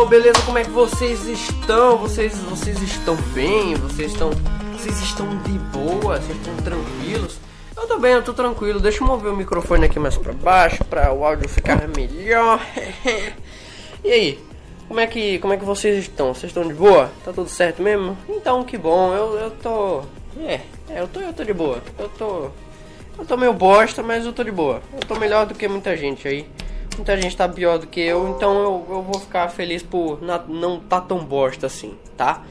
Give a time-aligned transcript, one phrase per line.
[0.00, 0.40] pessoal, beleza?
[0.44, 1.98] Como é que vocês estão?
[1.98, 3.74] Vocês, vocês estão bem?
[3.74, 4.30] Vocês estão,
[4.72, 6.18] vocês estão de boa?
[6.18, 7.38] Vocês estão tranquilos?
[7.76, 8.80] Eu tô bem, eu tô tranquilo.
[8.80, 12.60] Deixa eu mover o microfone aqui mais pra baixo para o áudio ficar melhor.
[14.04, 14.38] e aí?
[14.88, 16.34] Como é que, como é que vocês estão?
[16.34, 17.10] Vocês estão de boa?
[17.24, 18.16] Tá tudo certo mesmo?
[18.28, 19.12] Então, que bom.
[19.14, 20.02] Eu, eu tô,
[20.40, 21.82] é, é, eu tô, eu tô de boa.
[21.98, 22.50] Eu tô,
[23.18, 24.80] eu tô meio bosta, mas eu tô de boa.
[24.92, 26.46] Eu tô melhor do que muita gente aí.
[27.00, 30.38] Muita gente tá pior do que eu, então eu, eu vou ficar feliz por na,
[30.46, 32.44] não tá tão bosta assim, tá?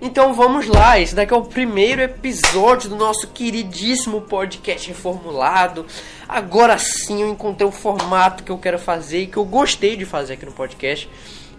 [0.00, 5.84] Então vamos lá, esse daqui é o primeiro episódio do nosso queridíssimo podcast reformulado.
[6.26, 10.06] Agora sim eu encontrei o formato que eu quero fazer e que eu gostei de
[10.06, 11.06] fazer aqui no podcast.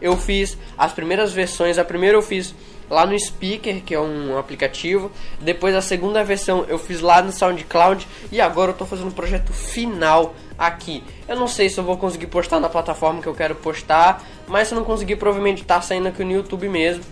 [0.01, 2.55] Eu fiz as primeiras versões, a primeira eu fiz
[2.89, 5.11] lá no Speaker, que é um aplicativo.
[5.39, 9.14] Depois a segunda versão eu fiz lá no SoundCloud e agora eu tô fazendo o
[9.14, 11.03] projeto final aqui.
[11.28, 14.67] Eu não sei se eu vou conseguir postar na plataforma que eu quero postar, mas
[14.67, 17.03] se eu não conseguir, provavelmente tá saindo aqui no YouTube mesmo.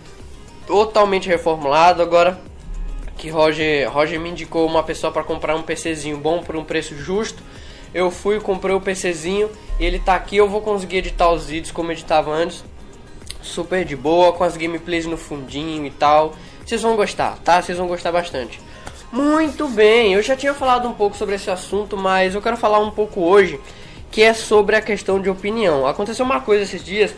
[0.66, 2.40] Totalmente reformulado agora
[3.16, 6.96] que Roger, Roger me indicou uma pessoa para comprar um PCzinho bom por um preço
[6.96, 7.42] justo.
[7.92, 11.92] Eu fui, comprei o PCzinho, ele tá aqui, eu vou conseguir editar os vídeos como
[11.92, 12.64] editava antes.
[13.44, 16.34] Super de boa, com as gameplays no fundinho e tal.
[16.64, 17.60] Vocês vão gostar, tá?
[17.60, 18.58] Vocês vão gostar bastante.
[19.12, 22.80] Muito bem, eu já tinha falado um pouco sobre esse assunto, mas eu quero falar
[22.80, 23.60] um pouco hoje,
[24.10, 25.86] que é sobre a questão de opinião.
[25.86, 27.14] Aconteceu uma coisa esses dias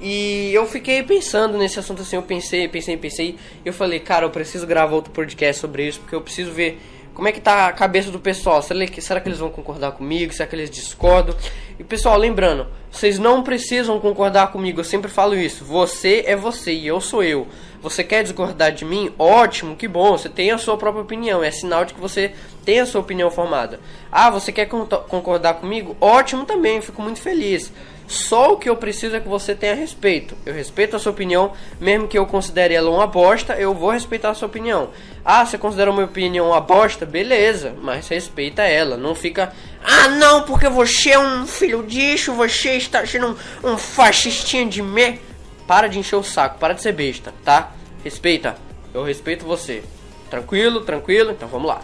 [0.00, 4.30] e eu fiquei pensando nesse assunto assim, eu pensei, pensei, pensei, eu falei, cara, eu
[4.30, 6.80] preciso gravar outro podcast sobre isso, porque eu preciso ver
[7.16, 8.60] como é que tá a cabeça do pessoal?
[8.60, 10.34] Será que, eles vão concordar comigo?
[10.34, 11.34] Será que eles discordam?
[11.78, 15.64] E pessoal, lembrando, vocês não precisam concordar comigo, eu sempre falo isso.
[15.64, 17.48] Você é você e eu sou eu.
[17.80, 19.14] Você quer discordar de mim?
[19.18, 22.32] Ótimo, que bom, você tem a sua própria opinião, é sinal de que você
[22.66, 23.80] tem a sua opinião formada.
[24.12, 25.96] Ah, você quer concordar comigo?
[25.98, 27.72] Ótimo também, fico muito feliz.
[28.06, 30.36] Só o que eu preciso é que você tenha respeito.
[30.46, 34.30] Eu respeito a sua opinião, mesmo que eu considere ela uma bosta, eu vou respeitar
[34.30, 34.90] a sua opinião.
[35.24, 37.04] Ah, você considera a minha opinião uma bosta?
[37.04, 38.96] Beleza, mas respeita ela.
[38.96, 39.52] Não fica,
[39.82, 44.82] ah não, porque você é um filho disso, você está sendo um, um fascistinha de
[44.82, 45.20] me.
[45.66, 47.72] Para de encher o saco, para de ser besta, tá?
[48.04, 48.56] Respeita.
[48.94, 49.82] Eu respeito você.
[50.30, 51.32] Tranquilo, tranquilo?
[51.32, 51.80] Então vamos lá.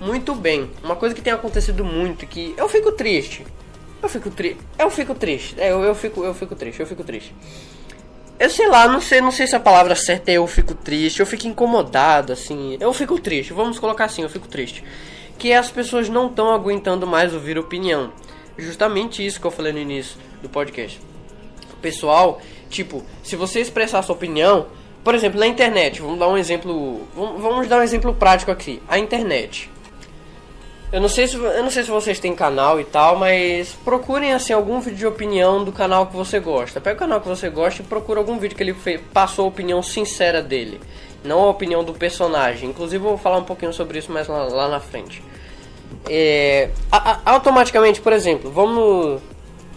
[0.00, 0.70] Muito bem.
[0.82, 3.46] Uma coisa que tem acontecido muito que eu fico triste.
[4.06, 4.58] Eu fico triste.
[4.78, 5.56] Eu fico triste.
[5.58, 6.78] É, eu, eu fico, eu fico triste.
[6.78, 7.34] Eu fico triste.
[8.38, 11.20] Eu sei lá, não sei, não sei se a palavra certa é eu fico triste,
[11.20, 12.76] eu fico incomodado, assim.
[12.78, 14.84] Eu fico triste, vamos colocar assim, eu fico triste.
[15.38, 18.12] Que as pessoas não estão aguentando mais ouvir opinião.
[18.56, 21.00] Justamente isso que eu falei no início do podcast.
[21.82, 24.66] Pessoal, tipo, se você expressar sua opinião,
[25.02, 27.08] por exemplo, na internet, vamos dar um exemplo.
[27.14, 28.82] Vamos dar um exemplo prático aqui.
[28.86, 29.70] A internet.
[30.92, 34.32] Eu não sei se eu não sei se vocês têm canal e tal, mas procurem
[34.32, 36.80] assim algum vídeo de opinião do canal que você gosta.
[36.80, 39.48] Pega o canal que você gosta e procura algum vídeo que ele fez, passou a
[39.48, 40.80] opinião sincera dele,
[41.24, 42.70] não a opinião do personagem.
[42.70, 45.22] Inclusive eu vou falar um pouquinho sobre isso mais lá, lá na frente.
[46.08, 49.20] É, a, a, automaticamente, por exemplo, vamos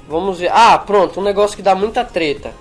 [0.08, 0.52] vamos ver.
[0.53, 2.53] Ah, pronto, um negócio que dá muita treta.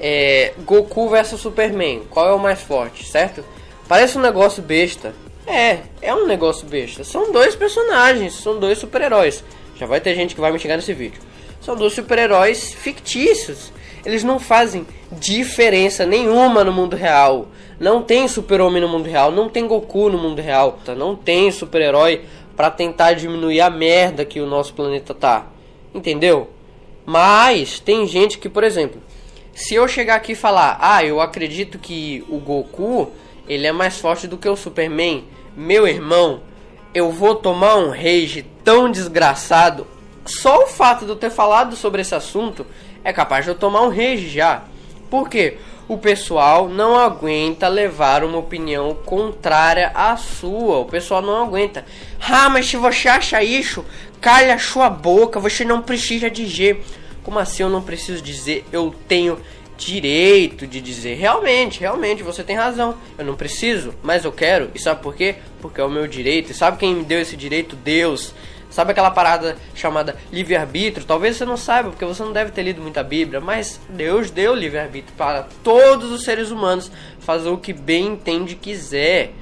[0.00, 2.04] É, Goku versus Superman.
[2.08, 3.44] Qual é o mais forte, certo?
[3.86, 5.14] Parece um negócio besta
[5.46, 7.04] é, é um negócio besta.
[7.04, 9.44] São dois personagens, são dois super-heróis.
[9.76, 11.20] Já vai ter gente que vai me xingar nesse vídeo.
[11.60, 13.72] São dois super-heróis fictícios.
[14.04, 17.48] Eles não fazem diferença nenhuma no mundo real.
[17.78, 20.78] Não tem super-homem no mundo real, não tem Goku no mundo real.
[20.84, 20.94] Tá?
[20.94, 22.22] Não tem super-herói
[22.56, 25.46] para tentar diminuir a merda que o nosso planeta tá.
[25.94, 26.50] Entendeu?
[27.04, 29.00] Mas tem gente que, por exemplo,
[29.54, 33.12] se eu chegar aqui e falar: "Ah, eu acredito que o Goku
[33.48, 35.24] ele é mais forte do que o Superman.
[35.56, 36.40] Meu irmão,
[36.92, 39.86] eu vou tomar um rage tão desgraçado.
[40.24, 42.66] Só o fato de eu ter falado sobre esse assunto
[43.04, 44.62] é capaz de eu tomar um rage já.
[45.08, 45.58] Por quê?
[45.88, 50.78] O pessoal não aguenta levar uma opinião contrária à sua.
[50.78, 51.84] O pessoal não aguenta.
[52.20, 53.84] Ah, mas se você acha isso,
[54.20, 56.84] calha a sua boca, você não precisa dizer.
[57.22, 58.64] Como assim eu não preciso dizer?
[58.72, 59.38] Eu tenho
[59.76, 62.96] direito de dizer realmente, realmente você tem razão.
[63.16, 64.70] Eu não preciso, mas eu quero.
[64.74, 65.36] E sabe por quê?
[65.60, 66.50] Porque é o meu direito.
[66.50, 67.76] E sabe quem me deu esse direito?
[67.76, 68.34] Deus.
[68.68, 71.06] Sabe aquela parada chamada livre-arbítrio?
[71.06, 74.54] Talvez você não saiba, porque você não deve ter lido muita Bíblia, mas Deus deu
[74.54, 76.90] livre-arbítrio para todos os seres humanos
[77.20, 79.32] fazer o que bem entende quiser.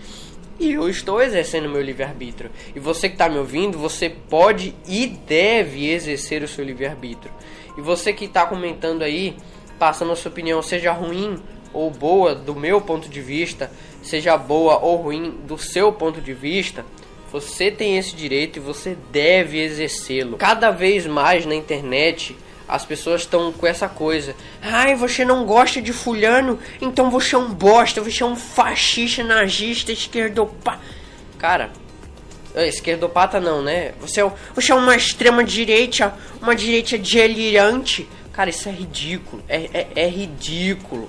[0.61, 2.51] E eu estou exercendo meu livre-arbítrio.
[2.77, 7.33] E você que está me ouvindo, você pode e deve exercer o seu livre-arbítrio.
[7.77, 9.37] E você que está comentando aí,
[9.79, 11.38] passando a sua opinião, seja ruim
[11.73, 13.71] ou boa do meu ponto de vista,
[14.03, 16.85] seja boa ou ruim do seu ponto de vista,
[17.32, 20.37] você tem esse direito e você deve exercê-lo.
[20.37, 22.37] Cada vez mais na internet
[22.67, 24.35] as pessoas estão com essa coisa.
[24.62, 29.23] Ai, você não gosta de fulano, então você é um bosta, você é um fascista,
[29.23, 30.81] nazista, esquerdopata.
[31.37, 31.70] Cara,
[32.55, 33.93] é, esquerdopata não, né?
[34.00, 38.09] Você é, você é uma extrema direita, uma direita delirante.
[38.35, 39.43] Cara, isso é ridículo.
[39.49, 41.09] É, é, é ridículo.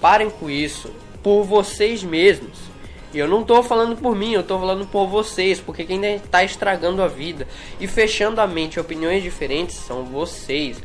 [0.00, 0.90] Parem com isso.
[1.22, 2.70] Por vocês mesmos.
[3.12, 6.44] E eu não tô falando por mim, eu tô falando por vocês, porque quem está
[6.44, 7.46] estragando a vida
[7.80, 10.80] e fechando a mente opiniões diferentes são vocês.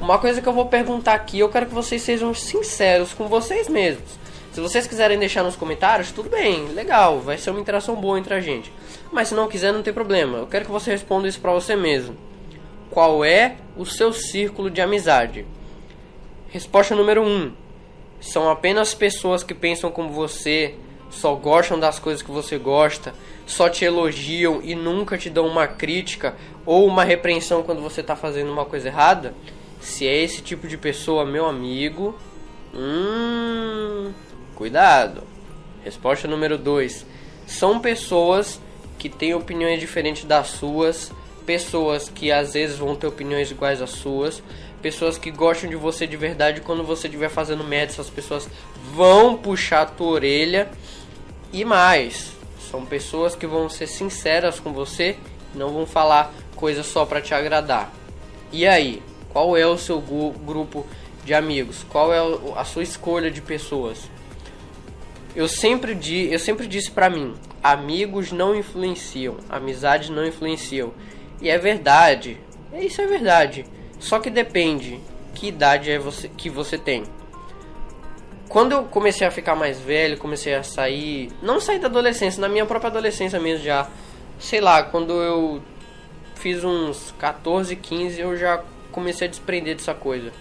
[0.00, 3.68] Uma coisa que eu vou perguntar aqui, eu quero que vocês sejam sinceros com vocês
[3.68, 4.18] mesmos.
[4.52, 8.34] Se vocês quiserem deixar nos comentários, tudo bem, legal, vai ser uma interação boa entre
[8.34, 8.72] a gente.
[9.12, 10.38] Mas se não quiser, não tem problema.
[10.38, 12.16] Eu quero que você responda isso pra você mesmo.
[12.90, 15.46] Qual é o seu círculo de amizade?
[16.48, 17.26] Resposta número 1.
[17.26, 17.52] Um,
[18.20, 20.74] são apenas pessoas que pensam como você,
[21.10, 23.14] só gostam das coisas que você gosta,
[23.46, 26.34] só te elogiam e nunca te dão uma crítica
[26.66, 29.34] ou uma repreensão quando você está fazendo uma coisa errada,
[29.80, 32.18] se é esse tipo de pessoa, meu amigo,
[32.74, 34.12] hum,
[34.54, 35.22] cuidado.
[35.84, 37.06] Resposta número 2.
[37.46, 38.60] São pessoas
[38.98, 41.12] que têm opiniões diferentes das suas,
[41.48, 44.42] pessoas que às vezes vão ter opiniões iguais às suas,
[44.82, 48.46] pessoas que gostam de você de verdade quando você estiver fazendo merda, essas pessoas
[48.92, 50.68] vão puxar a tua orelha
[51.50, 52.32] e mais,
[52.70, 55.16] são pessoas que vão ser sinceras com você,
[55.54, 57.90] não vão falar coisas só para te agradar.
[58.52, 60.86] E aí, qual é o seu grupo
[61.24, 61.82] de amigos?
[61.88, 62.18] Qual é
[62.56, 64.00] a sua escolha de pessoas?
[65.34, 70.92] Eu sempre, di, eu sempre disse para mim, amigos não influenciam, amizades não influenciam.
[71.40, 72.38] E é verdade.
[72.72, 73.64] Isso é verdade.
[73.98, 75.00] Só que depende
[75.34, 77.04] que idade é você que você tem
[78.48, 82.48] quando eu comecei a ficar mais velho, comecei a sair, não sair da adolescência, na
[82.48, 83.86] minha própria adolescência mesmo já,
[84.40, 85.60] sei lá, quando eu
[86.34, 90.32] fiz uns 14, 15, eu já comecei a desprender dessa coisa.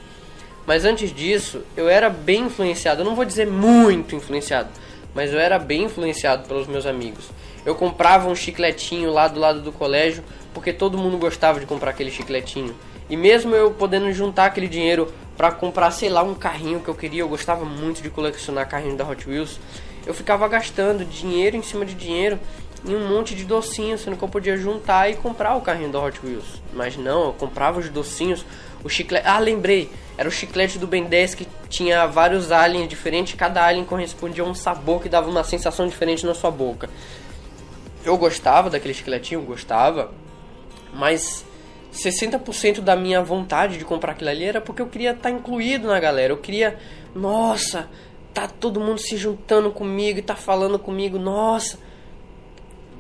[0.66, 4.70] Mas antes disso, eu era bem influenciado, eu não vou dizer muito influenciado,
[5.14, 7.30] mas eu era bem influenciado pelos meus amigos.
[7.66, 10.24] Eu comprava um chicletinho lá do lado do colégio,
[10.58, 12.74] porque todo mundo gostava de comprar aquele chicletinho.
[13.08, 16.96] E mesmo eu podendo juntar aquele dinheiro para comprar, sei lá, um carrinho que eu
[16.96, 17.22] queria.
[17.22, 19.60] Eu gostava muito de colecionar carrinhos da Hot Wheels.
[20.04, 22.40] Eu ficava gastando dinheiro em cima de dinheiro
[22.84, 26.04] em um monte de docinhos, sendo que eu podia juntar e comprar o carrinho da
[26.04, 26.60] Hot Wheels.
[26.74, 28.44] Mas não, eu comprava os docinhos,
[28.84, 29.28] o chiclete.
[29.28, 29.92] Ah, lembrei!
[30.18, 34.48] Era o chiclete do Ben 10 que tinha vários aliens diferentes, cada alien correspondia a
[34.48, 36.90] um sabor que dava uma sensação diferente na sua boca.
[38.04, 40.12] Eu gostava daquele chicletinho, gostava,
[40.98, 41.46] mas
[41.94, 45.88] 60% da minha vontade de comprar aquilo ali era porque eu queria estar tá incluído
[45.88, 46.34] na galera.
[46.34, 46.78] Eu queria,
[47.16, 47.88] nossa,
[48.34, 51.78] tá todo mundo se juntando comigo e tá falando comigo, nossa.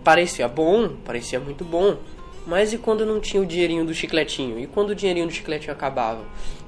[0.03, 1.97] Parecia bom, parecia muito bom.
[2.45, 4.57] Mas e quando não tinha o dinheirinho do chicletinho?
[4.57, 6.21] E quando o dinheirinho do chicletinho acabava?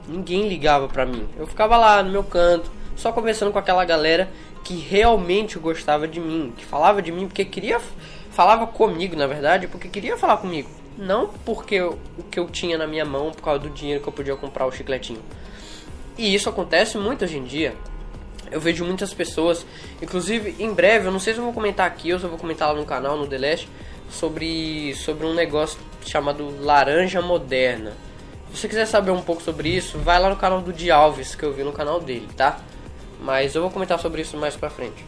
[0.07, 1.25] Ninguém ligava pra mim.
[1.37, 4.29] Eu ficava lá no meu canto, só conversando com aquela galera
[4.63, 7.79] que realmente gostava de mim, que falava de mim porque queria
[8.31, 10.69] falava comigo, na verdade, porque queria falar comigo.
[10.97, 11.97] Não porque o
[12.29, 14.71] que eu tinha na minha mão por causa do dinheiro que eu podia comprar o
[14.71, 15.21] chicletinho.
[16.17, 17.73] E isso acontece muito hoje em dia.
[18.51, 19.65] Eu vejo muitas pessoas,
[20.01, 22.39] inclusive em breve, eu não sei se eu vou comentar aqui ou se eu vou
[22.39, 23.69] comentar lá no canal, no The Last,
[24.09, 27.93] sobre, sobre um negócio chamado Laranja Moderna.
[28.51, 31.35] Se você quiser saber um pouco sobre isso, vai lá no canal do Di Alves,
[31.35, 32.59] que eu vi no canal dele, tá?
[33.21, 35.05] Mas eu vou comentar sobre isso mais pra frente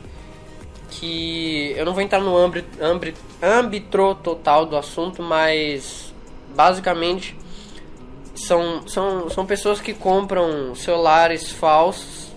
[0.92, 2.68] que eu não vou entrar no âmbito,
[3.42, 6.14] âmbito, total do assunto, mas
[6.54, 7.36] basicamente
[8.36, 12.28] são, são, são pessoas que compram celulares falsos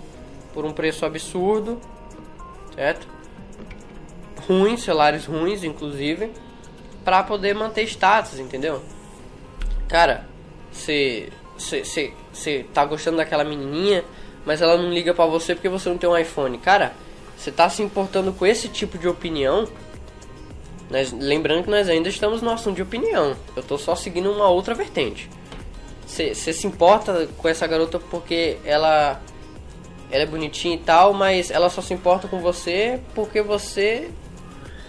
[0.53, 1.81] por um preço absurdo,
[2.75, 3.07] certo?
[4.47, 6.31] Ruins, celulares ruins, inclusive,
[7.05, 8.83] para poder manter status, entendeu?
[9.89, 10.27] Cara,
[10.71, 11.31] você
[12.73, 14.05] tá gostando daquela menininha,
[14.47, 16.59] mas ela não liga para você porque você não tem um iPhone.
[16.59, 16.93] Cara,
[17.37, 19.67] você está se importando com esse tipo de opinião,
[20.91, 23.37] nós, lembrando que nós ainda estamos no assunto de opinião.
[23.57, 25.29] Eu estou só seguindo uma outra vertente.
[26.07, 29.21] Você se importa com essa garota porque ela,
[30.11, 34.11] ela é bonitinha e tal, mas ela só se importa com você porque você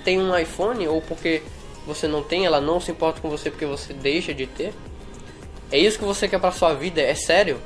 [0.03, 1.41] tem um iPhone ou porque
[1.87, 4.73] você não tem, ela não se importa com você porque você deixa de ter?
[5.71, 7.01] É isso que você quer para sua vida?
[7.01, 7.59] É sério?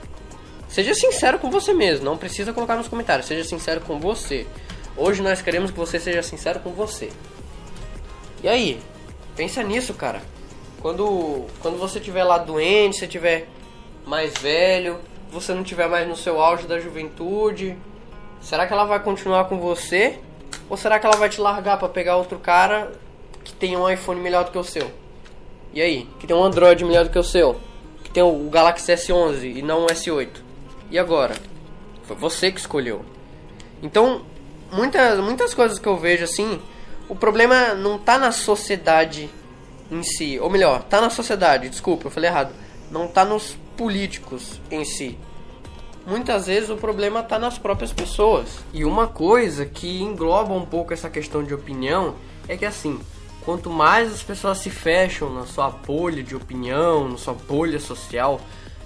[0.70, 4.48] Seja sincero com você mesmo, não precisa colocar nos comentários, seja sincero com você.
[4.96, 7.10] Hoje nós queremos que você seja sincero com você.
[8.44, 8.80] E aí?
[9.36, 10.22] Pensa nisso, cara.
[10.82, 13.48] Quando, quando você estiver lá doente, você estiver
[14.06, 15.00] mais velho,
[15.32, 17.76] você não estiver mais no seu auge da juventude,
[18.40, 20.20] será que ela vai continuar com você?
[20.70, 22.92] Ou será que ela vai te largar para pegar outro cara
[23.44, 24.90] que tem um iPhone melhor do que o seu?
[25.74, 26.08] E aí?
[26.20, 27.60] Que tem um Android melhor do que o seu?
[28.10, 30.30] que tem o Galaxy S11 e não o S8.
[30.90, 31.36] E agora?
[32.04, 33.06] Foi você que escolheu.
[33.82, 34.24] Então,
[34.72, 36.60] muitas, muitas coisas que eu vejo assim,
[37.08, 39.30] o problema não tá na sociedade
[39.92, 42.54] em si, ou melhor, tá na sociedade, desculpa, eu falei errado.
[42.92, 45.18] Não tá nos políticos em si.
[46.06, 48.60] Muitas vezes o problema tá nas próprias pessoas.
[48.74, 52.16] E uma coisa que engloba um pouco essa questão de opinião
[52.48, 53.00] é que assim,
[53.46, 58.42] quanto mais as pessoas se fecham na sua bolha de opinião, na sua bolha social,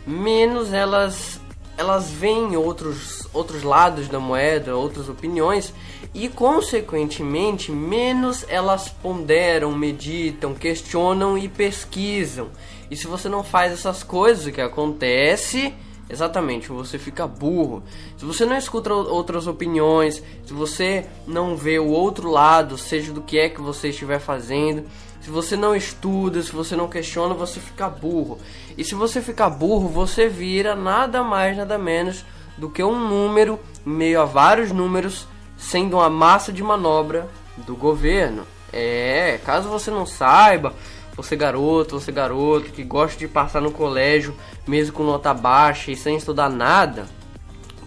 [0.06, 1.40] menos elas
[1.78, 5.74] elas veem outros, outros lados da moeda, outras opiniões
[6.14, 12.50] e, consequentemente, menos elas ponderam, meditam, questionam e pesquisam.
[12.92, 15.74] E se você não faz essas coisas, o que acontece?
[16.10, 17.82] Exatamente, você fica burro.
[18.18, 23.22] Se você não escuta outras opiniões, se você não vê o outro lado, seja do
[23.22, 24.84] que é que você estiver fazendo,
[25.24, 28.40] se você não estuda, se você não questiona, você fica burro.
[28.78, 32.26] E se você ficar burro, você vira nada mais, nada menos
[32.58, 35.26] do que um número meio a vários números,
[35.58, 37.30] sendo uma massa de manobra
[37.66, 38.46] do governo.
[38.74, 40.74] É, caso você não saiba,
[41.16, 44.36] você garoto, você garoto que gosta de passar no colégio
[44.68, 47.06] mesmo com nota baixa e sem estudar nada,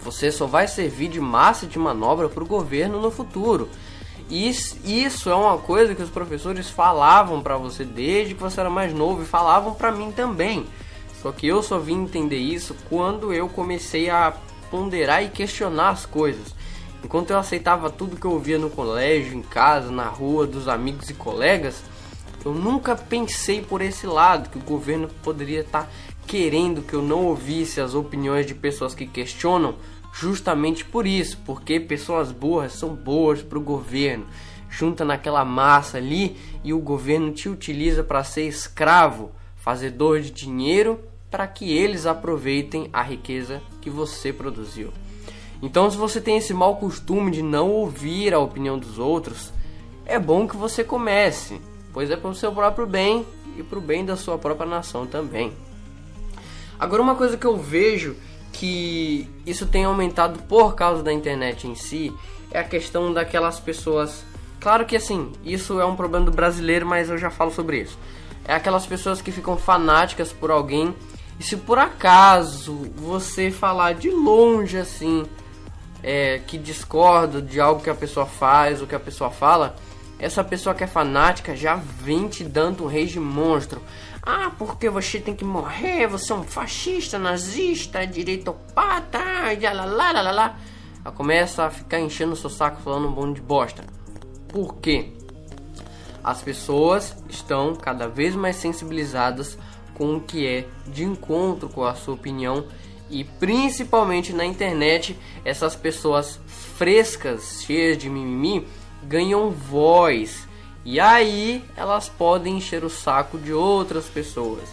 [0.03, 3.69] você só vai servir de massa de manobra para o governo no futuro.
[4.31, 8.71] Isso, isso é uma coisa que os professores falavam para você desde que você era
[8.71, 10.67] mais novo e falavam para mim também.
[11.23, 14.35] Só que eu só vim entender isso quando eu comecei a
[14.71, 16.55] ponderar e questionar as coisas.
[17.05, 21.09] Enquanto eu aceitava tudo que eu ouvia no colégio, em casa, na rua, dos amigos
[21.09, 21.83] e colegas,
[22.45, 25.89] eu nunca pensei por esse lado que o governo poderia estar tá
[26.27, 29.77] querendo que eu não ouvisse as opiniões de pessoas que questionam
[30.19, 34.27] justamente por isso, porque pessoas burras são boas para o governo.
[34.71, 41.01] Junta naquela massa ali e o governo te utiliza para ser escravo, fazedor de dinheiro,
[41.31, 44.91] para que eles aproveitem a riqueza que você produziu.
[45.61, 49.53] Então, se você tem esse mau costume de não ouvir a opinião dos outros,
[50.05, 51.61] é bom que você comece,
[51.93, 55.07] pois é para o seu próprio bem e para o bem da sua própria nação
[55.07, 55.53] também.
[56.79, 58.17] Agora, uma coisa que eu vejo
[58.57, 62.13] que isso tem aumentado por causa da internet em si
[62.51, 64.25] é a questão daquelas pessoas.
[64.59, 67.99] Claro que assim, isso é um problema do brasileiro, mas eu já falo sobre isso.
[68.47, 70.95] É aquelas pessoas que ficam fanáticas por alguém
[71.39, 75.27] e se por acaso você falar de longe assim,
[76.03, 79.77] é, que discorda de algo que a pessoa faz ou que a pessoa fala,
[80.19, 83.83] essa pessoa que é fanática já vem te dando um rei de monstro.
[84.29, 89.21] Ah, porque você tem que morrer, você é um fascista, nazista, direitopata,
[89.53, 90.59] e lá, lá, lá, lá.
[91.05, 93.85] Ela começa a ficar enchendo o seu saco falando um monte de bosta.
[94.49, 95.13] Por quê?
[96.25, 99.57] As pessoas estão cada vez mais sensibilizadas
[99.95, 102.67] com o que é de encontro com a sua opinião
[103.09, 108.67] e principalmente na internet essas pessoas frescas, cheias de mimimi,
[109.05, 110.46] ganham voz
[110.87, 114.69] e aí elas podem encher o saco de outras pessoas.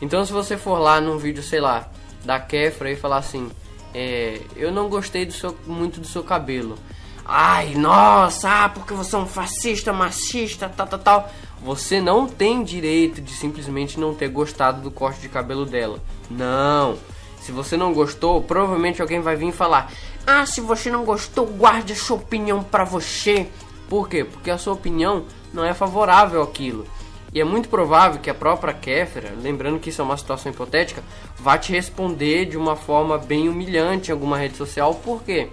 [0.00, 1.90] Então se você for lá num vídeo, sei lá,
[2.24, 3.50] da Kefra e falar assim,
[3.94, 6.78] é, eu não gostei do seu, muito do seu cabelo.
[7.22, 11.30] Ai, nossa, ah, porque você é um fascista, machista, tal, tal, tal.
[11.62, 16.00] Você não tem direito de simplesmente não ter gostado do corte de cabelo dela.
[16.30, 16.96] Não.
[17.42, 19.92] Se você não gostou, provavelmente alguém vai vir falar:
[20.26, 23.48] Ah, se você não gostou, guarde a sua opinião para você.
[23.90, 24.24] Por quê?
[24.24, 26.86] Porque a sua opinião não é favorável àquilo.
[27.32, 31.02] E é muito provável que a própria Kéfera, lembrando que isso é uma situação hipotética,
[31.36, 34.94] vá te responder de uma forma bem humilhante em alguma rede social.
[34.94, 35.48] Por quê?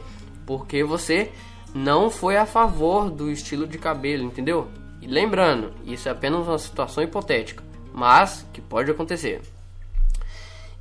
[0.45, 1.31] Porque você
[1.73, 4.69] não foi a favor do estilo de cabelo, entendeu?
[5.01, 9.41] E lembrando, isso é apenas uma situação hipotética, mas que pode acontecer.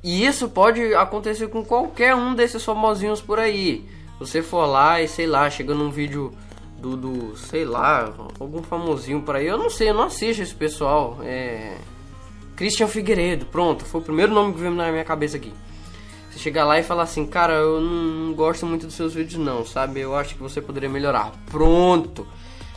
[0.01, 3.85] E isso pode acontecer com qualquer um desses famosinhos por aí.
[4.19, 6.31] Você for lá e sei lá, chega num vídeo
[6.85, 9.47] do, do, sei lá, algum famosinho por aí.
[9.47, 11.17] Eu não sei, eu não assisto esse pessoal.
[11.23, 11.77] É.
[12.55, 15.51] Christian Figueiredo, pronto, foi o primeiro nome que veio na minha cabeça aqui.
[16.29, 19.65] Você chegar lá e falar assim, cara, eu não gosto muito dos seus vídeos não,
[19.65, 19.99] sabe?
[19.99, 21.31] Eu acho que você poderia melhorar.
[21.49, 22.25] Pronto!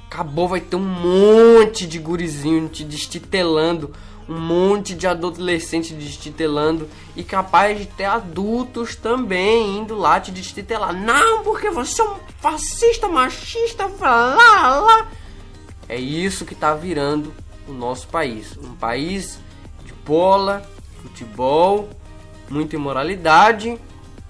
[0.07, 3.93] Acabou, vai ter um monte de gurizinho te destitelando
[4.29, 10.93] um monte de adolescente destitelando e capaz de ter adultos também indo lá te destitelar.
[10.93, 15.09] Não, porque você é um fascista, machista, lá, lá.
[15.89, 17.33] É isso que tá virando
[17.67, 18.57] o nosso país.
[18.59, 19.39] Um país
[19.85, 20.63] de bola,
[21.03, 21.89] futebol,
[22.51, 23.79] muita imoralidade,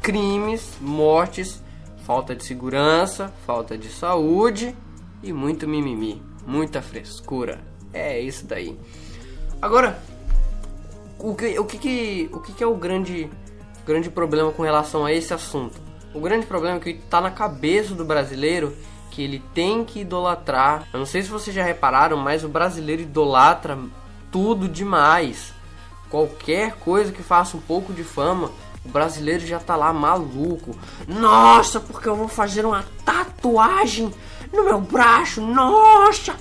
[0.00, 1.60] crimes, mortes,
[2.06, 4.74] falta de segurança, falta de saúde
[5.22, 7.60] e muito mimimi, muita frescura.
[7.92, 8.78] É isso daí.
[9.60, 10.00] Agora,
[11.18, 13.28] o que, o que, que, o que, que é o grande,
[13.84, 15.80] grande problema com relação a esse assunto?
[16.14, 18.74] O grande problema é que está na cabeça do brasileiro
[19.10, 20.86] que ele tem que idolatrar.
[20.92, 23.76] Eu não sei se vocês já repararam, mas o brasileiro idolatra
[24.30, 25.52] tudo demais.
[26.08, 28.52] Qualquer coisa que faça um pouco de fama,
[28.84, 30.78] o brasileiro já tá lá maluco.
[31.08, 34.14] Nossa, porque eu vou fazer uma tatuagem
[34.52, 35.40] no meu braço.
[35.40, 36.36] Nossa!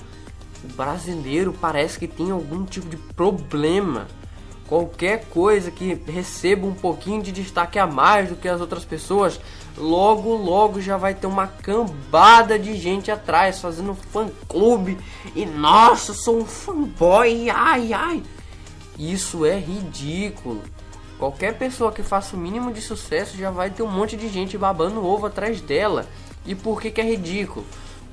[0.64, 4.06] O brasileiro parece que tem algum tipo de problema.
[4.66, 9.40] Qualquer coisa que receba um pouquinho de destaque a mais do que as outras pessoas,
[9.78, 14.98] logo logo já vai ter uma cambada de gente atrás fazendo fã clube
[15.34, 18.22] e nossa, sou um fanboy, ai ai.
[18.98, 20.62] Isso é ridículo.
[21.18, 24.58] Qualquer pessoa que faça o mínimo de sucesso já vai ter um monte de gente
[24.58, 26.06] babando ovo atrás dela.
[26.44, 27.64] E por que, que é ridículo?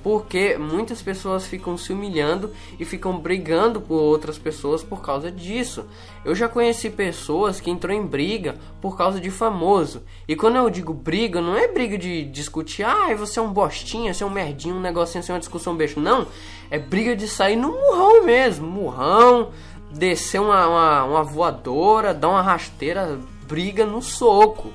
[0.05, 5.87] Porque muitas pessoas ficam se humilhando e ficam brigando por outras pessoas por causa disso.
[6.23, 10.03] Eu já conheci pessoas que entrou em briga por causa de famoso.
[10.27, 14.13] E quando eu digo briga, não é briga de discutir, ah, você é um bostinha,
[14.13, 15.99] você é um merdinho, um negocinho, assim, uma discussão beijo.
[15.99, 16.27] Não,
[16.69, 18.67] é briga de sair no murrão mesmo.
[18.67, 19.49] Murrão,
[19.89, 24.71] descer uma, uma, uma voadora, dar uma rasteira, briga no soco.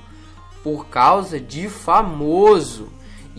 [0.64, 2.88] Por causa de famoso.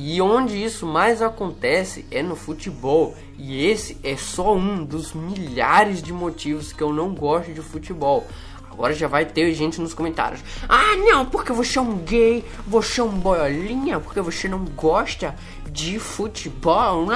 [0.03, 3.15] E onde isso mais acontece é no futebol.
[3.37, 8.25] E esse é só um dos milhares de motivos que eu não gosto de futebol.
[8.71, 10.41] Agora já vai ter gente nos comentários.
[10.67, 15.35] Ah, não, porque você é um gay, você é um boiolinha, porque você não gosta
[15.69, 17.07] de futebol.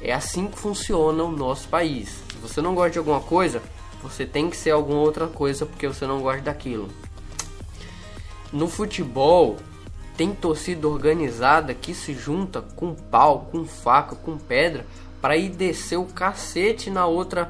[0.00, 2.08] É assim que funciona o nosso país.
[2.30, 3.60] Se você não gosta de alguma coisa,
[4.02, 6.88] você tem que ser alguma outra coisa porque você não gosta daquilo.
[8.50, 9.58] No futebol,
[10.20, 14.84] tem torcida organizada que se junta com pau, com faca, com pedra
[15.18, 17.48] para ir descer o cacete na outra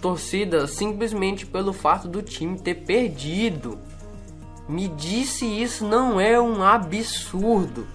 [0.00, 3.78] torcida simplesmente pelo fato do time ter perdido.
[4.66, 7.86] Me disse isso não é um absurdo.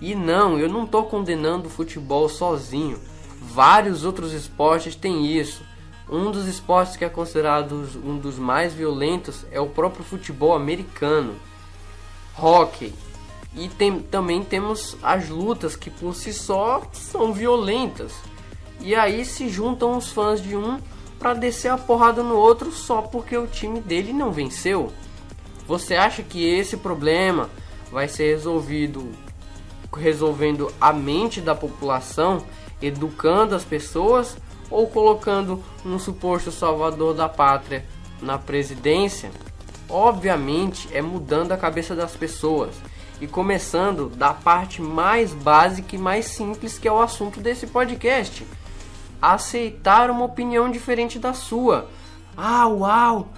[0.00, 2.98] E não, eu não estou condenando o futebol sozinho.
[3.42, 5.62] Vários outros esportes têm isso.
[6.08, 11.34] Um dos esportes que é considerado um dos mais violentos é o próprio futebol americano.
[12.38, 12.94] Hockey,
[13.56, 18.12] e tem, também temos as lutas que por si só são violentas.
[18.80, 20.78] E aí se juntam os fãs de um
[21.18, 24.92] para descer a porrada no outro só porque o time dele não venceu.
[25.66, 27.48] Você acha que esse problema
[27.90, 29.10] vai ser resolvido
[29.96, 32.44] resolvendo a mente da população,
[32.82, 34.36] educando as pessoas
[34.70, 37.86] ou colocando um suposto salvador da pátria
[38.20, 39.30] na presidência?
[39.88, 42.74] Obviamente é mudando a cabeça das pessoas
[43.20, 48.46] e começando da parte mais básica e mais simples que é o assunto desse podcast.
[49.20, 51.88] Aceitar uma opinião diferente da sua.
[52.36, 53.28] Ah, uau!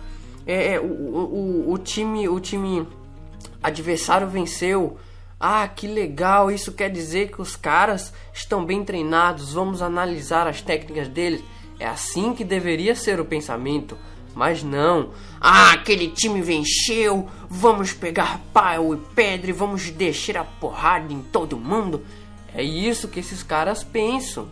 [0.47, 2.87] É, é o, o, o, time, o time
[3.62, 4.99] adversário venceu.
[5.38, 6.51] Ah, que legal!
[6.51, 9.53] Isso quer dizer que os caras estão bem treinados.
[9.53, 11.45] Vamos analisar as técnicas deles.
[11.79, 13.97] É assim que deveria ser o pensamento.
[14.38, 15.11] Mas não.
[15.40, 17.29] Ah, aquele time venceu.
[17.51, 22.07] Vamos pegar pau e pedra e vamos deixar a porrada em todo mundo.
[22.55, 24.48] É isso que esses caras pensam.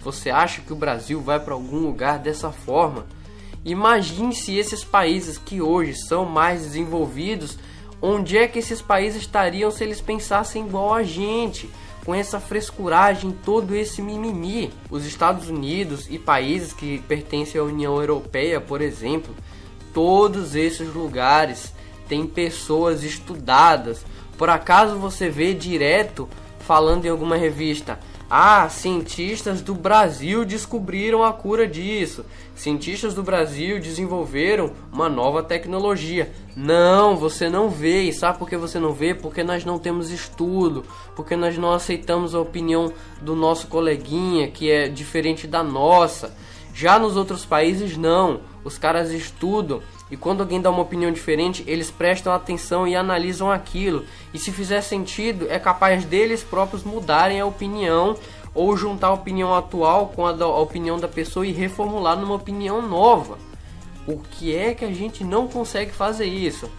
[0.00, 3.04] Você acha que o Brasil vai para algum lugar dessa forma?
[3.62, 7.58] Imagine se esses países que hoje são mais desenvolvidos,
[8.00, 11.68] onde é que esses países estariam se eles pensassem igual a gente?
[12.04, 14.72] Com essa frescuragem, todo esse mimimi.
[14.90, 19.34] Os Estados Unidos e países que pertencem à União Europeia, por exemplo,
[19.92, 21.72] todos esses lugares
[22.08, 24.04] têm pessoas estudadas.
[24.36, 26.28] Por acaso você vê direto
[26.66, 27.98] falando em alguma revista:
[28.28, 32.24] ah, cientistas do Brasil descobriram a cura disso.
[32.54, 36.32] Cientistas do Brasil desenvolveram uma nova tecnologia.
[36.56, 38.02] Não, você não vê.
[38.02, 39.14] E sabe por que você não vê?
[39.14, 40.84] Porque nós não temos estudo.
[41.14, 46.34] Porque nós não aceitamos a opinião do nosso coleguinha, que é diferente da nossa.
[46.74, 48.40] Já nos outros países, não.
[48.64, 53.50] Os caras estudam e quando alguém dá uma opinião diferente, eles prestam atenção e analisam
[53.50, 54.04] aquilo.
[54.32, 58.16] E se fizer sentido, é capaz deles próprios mudarem a opinião
[58.54, 62.34] ou juntar a opinião atual com a, da, a opinião da pessoa e reformular numa
[62.34, 63.38] opinião nova.
[64.06, 66.70] O que é que a gente não consegue fazer isso?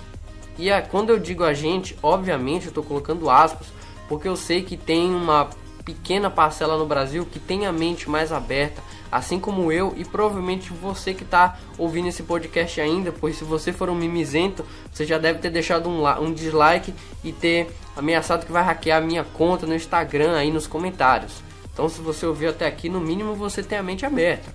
[0.58, 3.68] E a, quando eu digo a gente, obviamente eu estou colocando aspas,
[4.08, 5.50] porque eu sei que tem uma
[5.86, 10.74] pequena parcela no Brasil que tem a mente mais aberta assim como eu e provavelmente
[10.74, 15.18] você que está ouvindo esse podcast ainda, pois se você for um mimizento, você já
[15.18, 16.94] deve ter deixado um, um dislike
[17.24, 21.42] e ter ameaçado que vai hackear a minha conta no Instagram aí nos comentários.
[21.72, 24.54] Então, se você ouviu até aqui, no mínimo você tem a mente aberta.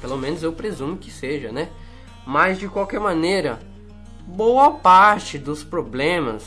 [0.00, 1.68] Pelo menos eu presumo que seja, né?
[2.24, 3.58] Mas de qualquer maneira,
[4.26, 6.44] boa parte dos problemas,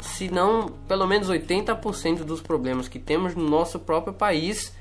[0.00, 4.72] se não pelo menos 80% dos problemas que temos no nosso próprio país,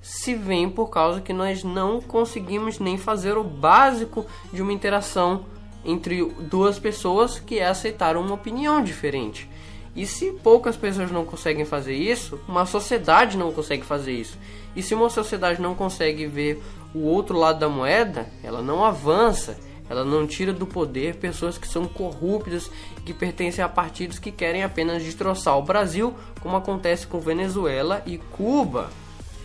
[0.00, 5.44] se vem por causa que nós não conseguimos nem fazer o básico de uma interação
[5.84, 9.48] entre duas pessoas que é aceitar uma opinião diferente.
[9.96, 14.38] E se poucas pessoas não conseguem fazer isso, uma sociedade não consegue fazer isso.
[14.76, 16.62] E se uma sociedade não consegue ver
[16.94, 21.66] o outro lado da moeda, ela não avança, ela não tira do poder pessoas que
[21.66, 22.70] são corruptas,
[23.04, 28.18] que pertencem a partidos que querem apenas destroçar o Brasil, como acontece com Venezuela e
[28.18, 28.90] Cuba.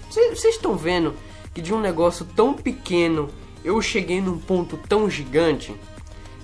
[0.09, 1.15] Vocês estão vendo
[1.53, 3.29] que de um negócio tão pequeno
[3.63, 5.73] eu cheguei num ponto tão gigante?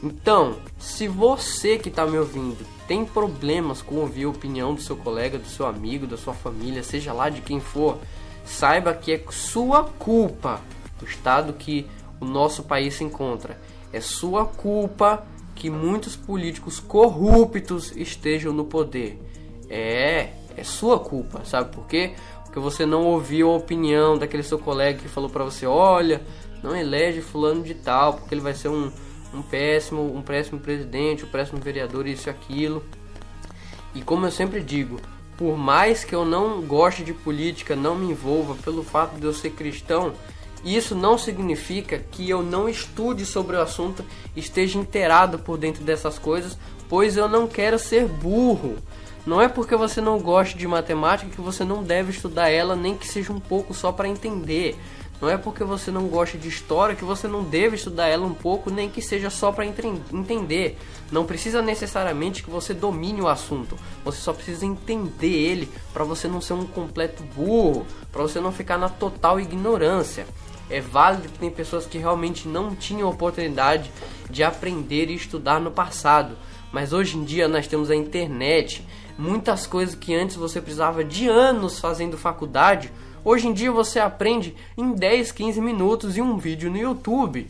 [0.02, 4.96] Então, se você que está me ouvindo tem problemas com ouvir a opinião do seu
[4.96, 8.00] colega, do seu amigo, da sua família, seja lá de quem for,
[8.44, 10.62] saiba que é sua culpa
[11.02, 11.86] o estado que
[12.20, 13.60] o nosso país se encontra.
[13.92, 15.26] É sua culpa
[15.56, 19.22] que muitos políticos corruptos estejam no poder.
[19.70, 22.14] É, é sua culpa, sabe por quê?
[22.44, 26.22] Porque você não ouviu a opinião daquele seu colega que falou para você, olha,
[26.64, 28.92] não elege fulano de tal, porque ele vai ser um,
[29.34, 32.84] um péssimo, um péssimo presidente, um péssimo vereador, isso e aquilo.
[33.94, 35.00] E como eu sempre digo,
[35.38, 39.34] por mais que eu não goste de política, não me envolva pelo fato de eu
[39.34, 40.14] ser cristão,
[40.64, 44.04] isso não significa que eu não estude sobre o assunto,
[44.36, 48.78] esteja inteirado por dentro dessas coisas, pois eu não quero ser burro.
[49.26, 52.98] Não é porque você não gosta de matemática que você não deve estudar ela, nem
[52.98, 54.78] que seja um pouco só para entender.
[55.22, 58.34] Não é porque você não gosta de história que você não deve estudar ela um
[58.34, 60.78] pouco, nem que seja só para entender.
[61.12, 63.76] Não precisa necessariamente que você domine o assunto.
[64.06, 68.52] Você só precisa entender ele para você não ser um completo burro, para você não
[68.52, 70.26] ficar na total ignorância.
[70.70, 73.92] É válido que tem pessoas que realmente não tinham oportunidade
[74.30, 76.38] de aprender e estudar no passado,
[76.72, 78.86] mas hoje em dia nós temos a internet,
[79.18, 82.92] muitas coisas que antes você precisava de anos fazendo faculdade,
[83.26, 87.48] hoje em dia você aprende em 10, 15 minutos em um vídeo no YouTube.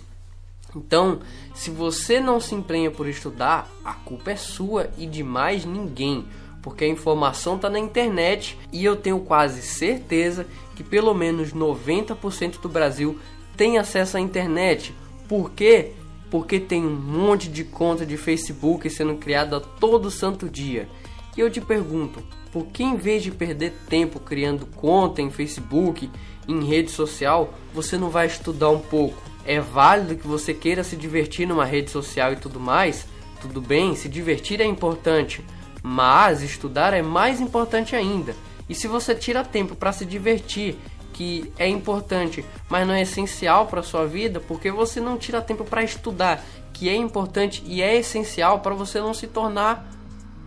[0.76, 1.20] Então,
[1.54, 6.26] se você não se empenha por estudar, a culpa é sua e de mais ninguém,
[6.62, 10.46] porque a informação está na internet e eu tenho quase certeza
[10.76, 13.18] que pelo menos 90% do Brasil
[13.56, 14.94] tem acesso à internet.
[15.28, 15.92] Por quê?
[16.30, 20.88] Porque tem um monte de conta de Facebook sendo criada todo santo dia.
[21.36, 26.10] E eu te pergunto, por que em vez de perder tempo criando conta em Facebook,
[26.48, 29.22] em rede social, você não vai estudar um pouco?
[29.46, 33.06] É válido que você queira se divertir numa rede social e tudo mais?
[33.42, 35.44] Tudo bem, se divertir é importante,
[35.84, 38.36] mas estudar é mais importante ainda.
[38.68, 40.78] E se você tira tempo para se divertir,
[41.14, 45.66] que é importante, mas não é essencial para sua vida, porque você não tira tempo
[45.66, 49.90] para estudar, que é importante e é essencial para você não se tornar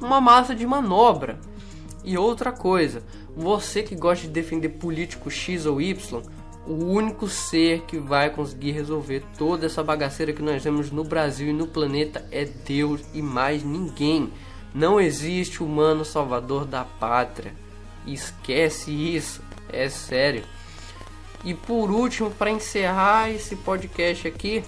[0.01, 1.39] uma massa de manobra.
[2.05, 3.03] E outra coisa,
[3.37, 6.23] você que gosta de defender político X ou Y,
[6.67, 11.49] o único ser que vai conseguir resolver toda essa bagaceira que nós temos no Brasil
[11.49, 14.33] e no planeta é Deus e mais ninguém.
[14.75, 17.55] Não existe humano salvador da pátria.
[18.07, 20.45] Esquece isso, é sério.
[21.45, 24.65] E por último, para encerrar esse podcast aqui,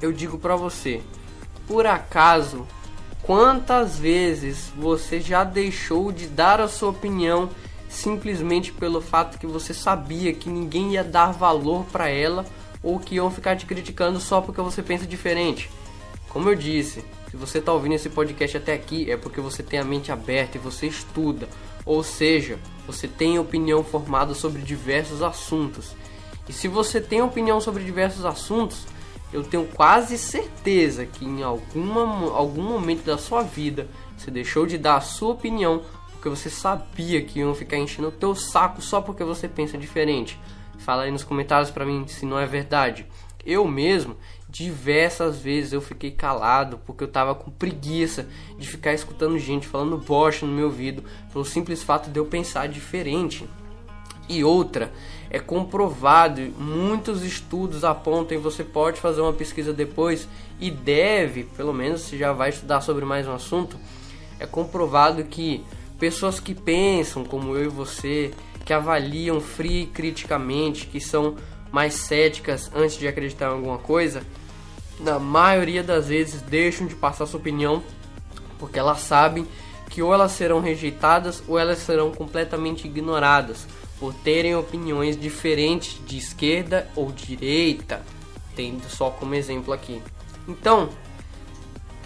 [0.00, 1.02] eu digo para você:
[1.66, 2.66] por acaso,
[3.22, 7.50] quantas vezes você já deixou de dar a sua opinião
[7.88, 12.44] simplesmente pelo fato que você sabia que ninguém ia dar valor para ela
[12.82, 15.70] ou que iam ficar te criticando só porque você pensa diferente?
[16.28, 19.78] Como eu disse, se você está ouvindo esse podcast até aqui é porque você tem
[19.78, 21.48] a mente aberta e você estuda.
[21.84, 25.94] Ou seja, você tem opinião formada sobre diversos assuntos.
[26.48, 28.86] E se você tem opinião sobre diversos assuntos,
[29.32, 34.78] eu tenho quase certeza que em alguma, algum momento da sua vida você deixou de
[34.78, 39.00] dar a sua opinião porque você sabia que iam ficar enchendo o teu saco só
[39.00, 40.38] porque você pensa diferente.
[40.78, 43.06] Fala aí nos comentários para mim se não é verdade.
[43.44, 44.16] Eu mesmo
[44.56, 48.26] Diversas vezes eu fiquei calado porque eu tava com preguiça
[48.58, 52.66] de ficar escutando gente falando bosta no meu ouvido pelo simples fato de eu pensar
[52.66, 53.46] diferente.
[54.26, 54.90] E outra,
[55.28, 60.26] é comprovado, muitos estudos apontam, e você pode fazer uma pesquisa depois
[60.58, 63.76] e deve, pelo menos se já vai estudar sobre mais um assunto,
[64.40, 65.62] é comprovado que
[65.98, 68.32] pessoas que pensam como eu e você,
[68.64, 71.36] que avaliam frio e criticamente, que são
[71.70, 74.22] mais céticas antes de acreditar em alguma coisa,
[75.00, 77.82] na maioria das vezes deixam de passar sua opinião
[78.58, 79.46] porque elas sabem
[79.88, 83.66] que ou elas serão rejeitadas ou elas serão completamente ignoradas
[83.98, 88.02] por terem opiniões diferentes de esquerda ou direita,
[88.54, 90.02] tendo só como exemplo aqui.
[90.46, 90.90] Então,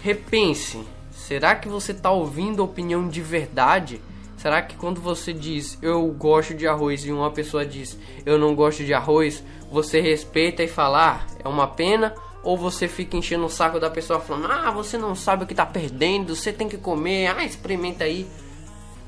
[0.01, 0.81] repense.
[1.11, 4.01] Será que você está ouvindo opinião de verdade?
[4.37, 8.55] Será que quando você diz eu gosto de arroz e uma pessoa diz eu não
[8.55, 12.13] gosto de arroz, você respeita e fala ah, é uma pena?
[12.43, 15.53] Ou você fica enchendo o saco da pessoa falando ah, você não sabe o que
[15.53, 18.27] está perdendo, você tem que comer, ah, experimenta aí.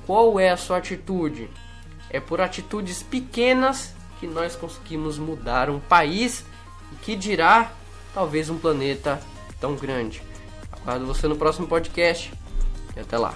[0.05, 1.49] Qual é a sua atitude?
[2.09, 6.45] É por atitudes pequenas que nós conseguimos mudar um país
[6.91, 7.71] e que dirá
[8.13, 9.19] talvez um planeta
[9.59, 10.21] tão grande.
[10.71, 12.31] Aguardo você no próximo podcast
[12.95, 13.33] e até lá.